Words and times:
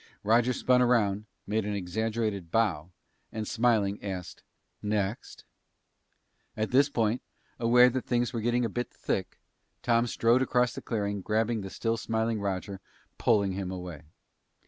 Roger 0.23 0.51
spun 0.51 0.81
around, 0.81 1.25
made 1.45 1.63
an 1.63 1.75
exaggerated 1.75 2.49
bow, 2.49 2.89
and 3.31 3.47
smiling, 3.47 4.03
asked, 4.03 4.41
"Next?" 4.81 5.43
At 6.57 6.71
this 6.71 6.89
point, 6.89 7.21
aware 7.59 7.87
that 7.87 8.05
things 8.07 8.33
were 8.33 8.41
getting 8.41 8.65
a 8.65 8.67
bit 8.67 8.89
thick, 8.89 9.37
Tom 9.83 10.07
strode 10.07 10.41
across 10.41 10.73
the 10.73 10.81
clearing, 10.81 11.17
and 11.17 11.23
grabbing 11.23 11.61
the 11.61 11.69
still 11.69 11.97
smiling 11.97 12.39
Roger, 12.41 12.79
pulled 13.19 13.45
him 13.51 13.69
away. 13.69 14.01